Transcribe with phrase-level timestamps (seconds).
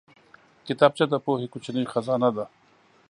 [0.67, 2.45] کتابچه د پوهې کوچنۍ خزانه ده